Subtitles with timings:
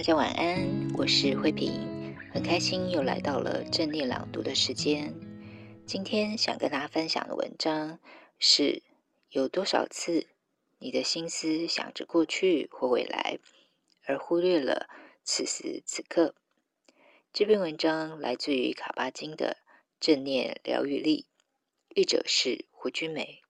[0.00, 5.12] 大家晚安，我是慧萍，很开心又来到了正念朗读的时间。
[5.84, 8.00] 今天想跟大家分享的文章
[8.38, 8.82] 是：
[9.28, 10.26] 有多少次
[10.78, 13.38] 你的心思想着过去或未来，
[14.06, 14.88] 而忽略了
[15.22, 16.34] 此时此刻？
[17.30, 19.58] 这篇文章来自于卡巴金的
[20.00, 21.26] 《正念疗愈力》，
[21.94, 23.42] 译者是胡君梅。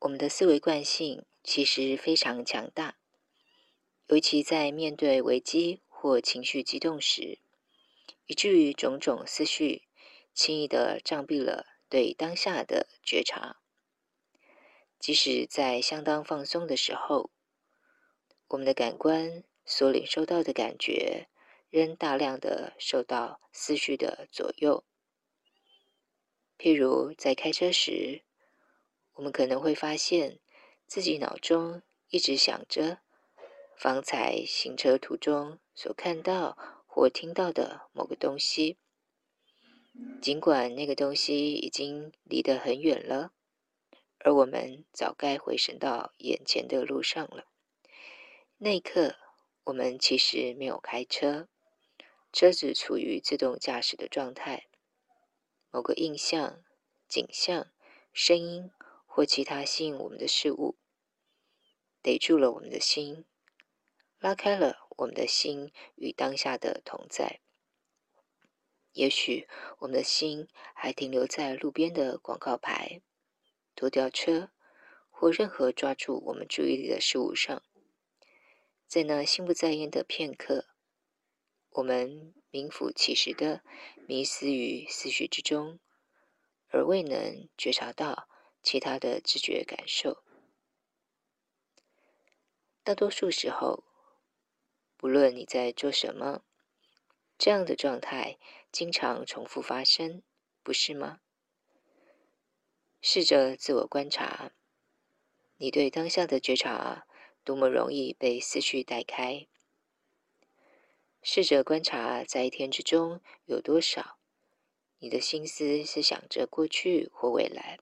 [0.00, 2.97] 我们的思维惯性其实非常强大。
[4.08, 7.40] 尤其在面对危机或情绪激动时，
[8.24, 9.82] 以至于种种思绪
[10.32, 13.58] 轻易地障蔽了对当下的觉察。
[14.98, 17.30] 即使在相当放松的时候，
[18.48, 21.28] 我们的感官所领受到的感觉，
[21.68, 24.84] 仍大量的受到思绪的左右。
[26.56, 28.22] 譬如在开车时，
[29.12, 30.38] 我们可能会发现
[30.86, 33.00] 自己脑中一直想着。
[33.78, 38.76] 方才行车途中所看到或听到的某个东西，
[40.20, 43.32] 尽管那个东西已经离得很远了，
[44.18, 47.44] 而我们早该回神到眼前的路上了。
[48.56, 49.14] 那一刻，
[49.66, 51.48] 我们其实没有开车，
[52.32, 54.66] 车子处于自动驾驶的状态。
[55.70, 56.64] 某个印象、
[57.06, 57.68] 景象、
[58.12, 58.72] 声音
[59.06, 60.76] 或其他吸引我们的事物，
[62.02, 63.24] 逮住了我们的心。
[64.18, 67.40] 拉开了我们的心与当下的同在。
[68.92, 69.46] 也许
[69.78, 73.00] 我们的心还停留在路边的广告牌、
[73.76, 74.50] 拖吊车
[75.08, 77.62] 或任何抓住我们注意力的事物上。
[78.86, 80.66] 在那心不在焉的片刻，
[81.70, 83.62] 我们名副其实的
[84.08, 85.78] 迷失于思绪之中，
[86.68, 88.28] 而未能觉察到
[88.62, 90.24] 其他的知觉感受。
[92.82, 93.84] 大多数时候，
[95.08, 96.42] 无论你在做什么，
[97.38, 98.36] 这样的状态
[98.70, 100.22] 经常重复发生，
[100.62, 101.20] 不是吗？
[103.00, 104.52] 试着自我观察，
[105.56, 107.06] 你对当下的觉察
[107.42, 109.46] 多么容易被思绪带开。
[111.22, 114.18] 试着观察，在一天之中有多少
[114.98, 117.78] 你的心思是想着过去或未来，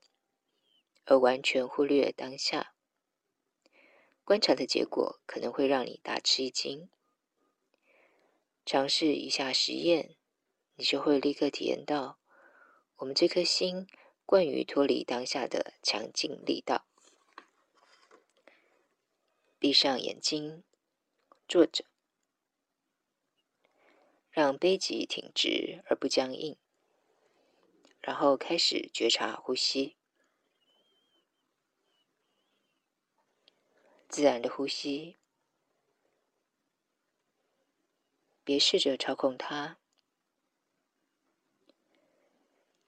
[1.06, 2.76] 而完全忽略当下。
[4.22, 6.88] 观察的结果可能会让你大吃一惊。
[8.66, 10.16] 尝试一下实验，
[10.74, 12.18] 你就会立刻体验到
[12.96, 13.86] 我们这颗心
[14.24, 16.84] 惯于脱离当下的强劲力道。
[19.60, 20.64] 闭上眼睛，
[21.46, 21.84] 坐着，
[24.32, 26.56] 让背脊挺直而不僵硬，
[28.00, 29.96] 然后开始觉察呼吸，
[34.08, 35.16] 自然的呼吸。
[38.46, 39.76] 别试着操控它，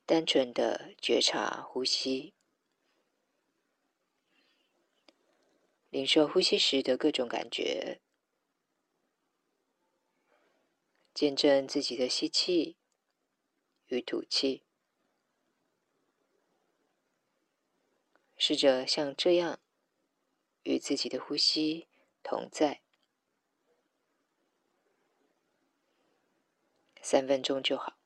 [0.06, 2.32] 单纯的觉察呼吸，
[5.90, 8.00] 领受呼吸时的各种感觉，
[11.12, 12.76] 见证自己的吸气
[13.88, 14.62] 与吐气，
[18.36, 19.58] 试着像这样
[20.62, 21.88] 与自己的呼吸
[22.22, 22.80] 同在。
[27.10, 27.96] 三分钟就好。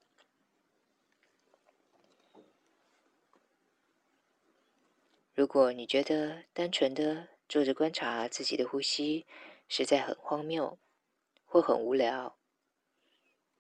[5.35, 9.27] 如果你觉得单纯的坐着观察自己的呼吸
[9.67, 10.79] 实在很荒谬
[11.45, 12.39] 或很无聊，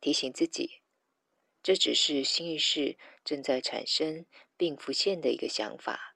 [0.00, 0.80] 提醒自己，
[1.60, 4.24] 这只是心意识正在产生
[4.56, 6.14] 并浮现的一个想法，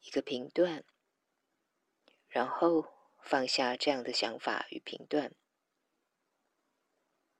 [0.00, 0.82] 一个评断，
[2.26, 2.88] 然后
[3.20, 5.32] 放下这样的想法与评断。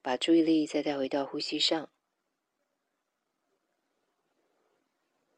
[0.02, 1.88] 把注意力再带回到呼吸上。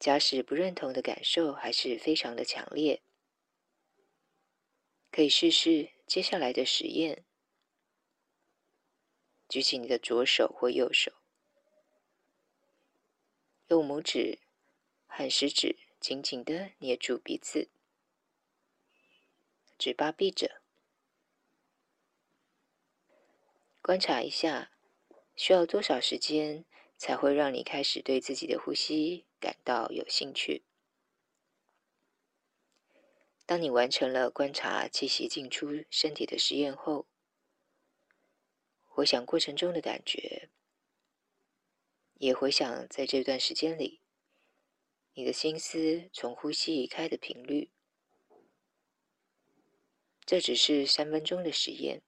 [0.01, 3.03] 假使不认同的感受还是非常的强烈，
[5.11, 7.25] 可以试试接下来的实验：
[9.49, 11.13] 举起你的左手或右手，
[13.69, 14.39] 用拇指
[15.07, 17.71] 和食指紧紧地捏住鼻子，
[19.79, 20.61] 嘴巴闭着，
[23.87, 24.73] 观察一下，
[25.37, 26.65] 需要多少时间
[26.97, 30.65] 才会让你开始对自己的呼吸感到有兴趣？
[33.45, 37.07] 当你完成了观察气息进出身体的实验后，
[38.87, 40.49] 回想过程中的感觉，
[42.15, 44.01] 也回想在这段时间里，
[45.13, 47.71] 你的心思从呼吸移开的频率。
[50.25, 52.01] 这只是三分钟的实验。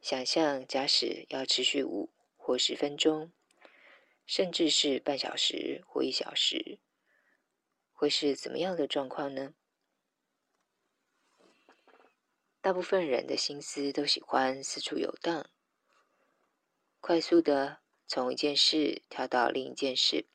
[0.00, 3.32] 想象，假使要持续五或十分钟，
[4.24, 6.78] 甚至是半小时或一小时。
[7.92, 9.52] 会是怎么样的状况呢？
[12.62, 15.50] 大部分人的心思都喜欢四处游荡，
[17.00, 20.26] 快速的从一件事跳到另一件事，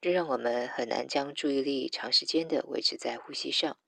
[0.00, 3.78] 这让我们很难将注意力长时间的维持在呼吸上。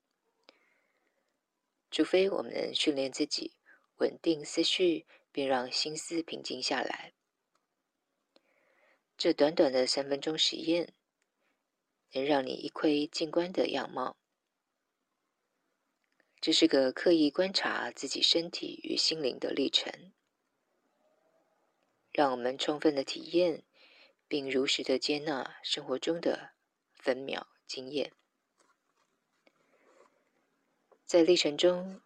[1.89, 3.55] 除非我们训练自己
[3.97, 7.13] 稳定思绪，并让心思平静下来。
[9.17, 10.93] 这短短的三分钟实验。
[12.15, 14.15] 能让你一窥静观的样貌，
[16.39, 20.13] 这是个刻意观察自己身体与心灵的历程。
[22.11, 23.63] 让我们充分的体验，
[24.27, 26.51] 并如实的接纳生活中的
[26.93, 28.13] 分秒经验。
[31.03, 31.99] 在历程中，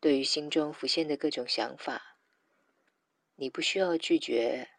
[0.00, 2.18] 对于心中浮现的各种想法，
[3.36, 4.70] 你不需要拒绝、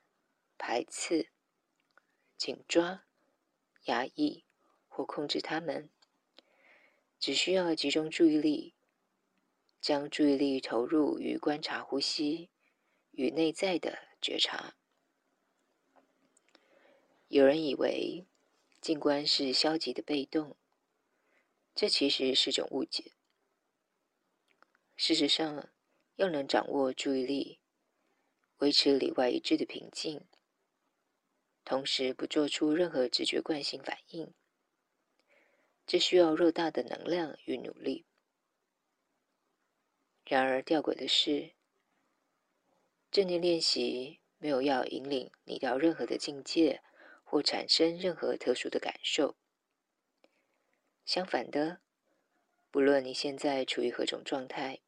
[0.57, 1.29] 排斥、
[2.37, 3.05] 紧抓、
[3.85, 4.43] 压抑。
[4.89, 5.91] 或控制他们，
[7.19, 8.73] 只需要集中注意力，
[9.79, 12.49] 将注意力投入于观察呼吸
[13.11, 14.73] 与内在的觉察。
[17.27, 18.25] 有人以为
[18.81, 20.57] 静观是消极的被动，
[21.75, 23.11] 这其实是种误解。
[24.97, 25.69] 事实上，
[26.15, 27.59] 要能掌握注意力，
[28.57, 30.27] 维持里外一致的平静，
[31.63, 34.33] 同时不做出任何直觉惯性反应。
[35.85, 38.05] 这需要偌大的能量与努力。
[40.25, 41.53] 然而，吊诡的是，
[43.11, 46.81] 正念练习没有要引领你到任何的境界，
[47.23, 49.37] 或产生任何特殊的感受。
[51.05, 51.81] 相反的，
[52.71, 54.81] 不论你现在处于何种状态，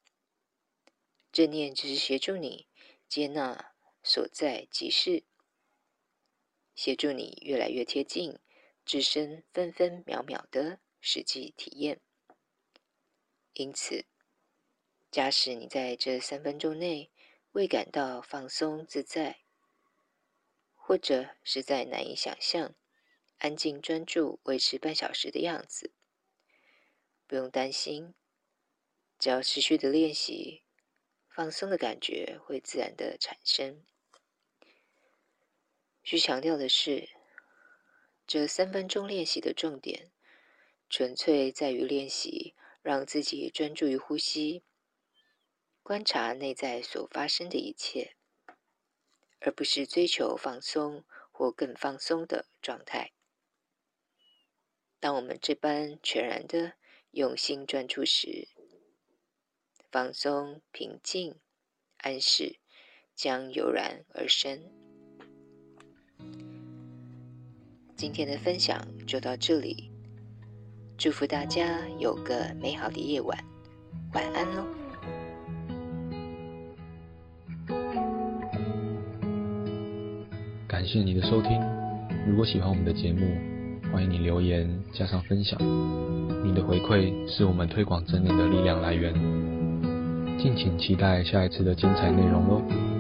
[1.32, 2.68] 正念只是协助你
[3.08, 3.74] 接纳
[4.04, 5.24] 所在即是，
[6.76, 8.40] 协助你越来越贴近
[8.86, 10.80] 自身分分秒秒的。
[11.02, 12.02] 实际体验。
[13.54, 14.04] 因此，
[15.10, 17.10] 假使你在这三分钟内
[17.54, 19.40] 未感到放松自在，
[20.76, 22.76] 或者实在难以想象
[23.38, 25.94] 安静专注维持半小时的样子，
[27.26, 28.14] 不用担心，
[29.18, 30.64] 只要持续的练习，
[31.40, 33.82] 放松的感觉会自然的产生。
[36.04, 37.08] 需强调的是，
[38.28, 40.12] 这三分钟练习的重点。
[40.90, 44.64] 纯粹在于练习，让自己专注于呼吸，
[45.82, 48.18] 观察内在所发生的一切，
[49.40, 53.14] 而不是追求放松或更放松的状态。
[55.00, 56.74] 当我们这般全然的
[57.12, 58.50] 用心专注时，
[59.92, 61.34] 放松、平静、
[61.98, 62.58] 安适
[63.16, 64.60] 将油然而生。
[67.96, 69.90] 今天的分享就到这里。
[70.96, 73.38] 祝福大家有个美好的夜晚，
[74.14, 74.66] 晚安喽！
[80.68, 81.60] 感谢你的收听，
[82.28, 83.26] 如果喜欢我们的节目，
[83.92, 85.58] 欢迎你留言加上分享，
[86.46, 89.39] 你的回馈是我们推广正念的力量来源。
[90.42, 92.99] 敬请期待下一次的精彩内容喽！